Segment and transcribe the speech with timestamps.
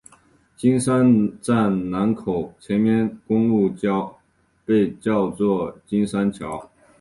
[0.57, 4.17] 金山站南口前面的公路桥
[4.65, 6.67] 被叫做金山桥。